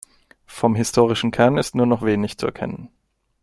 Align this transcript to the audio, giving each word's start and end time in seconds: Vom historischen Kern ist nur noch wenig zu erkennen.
Vom 0.47 0.73
historischen 0.75 1.29
Kern 1.29 1.59
ist 1.59 1.75
nur 1.75 1.85
noch 1.85 2.01
wenig 2.01 2.39
zu 2.39 2.47
erkennen. 2.47 2.89